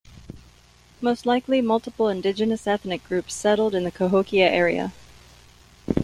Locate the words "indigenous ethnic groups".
2.09-3.35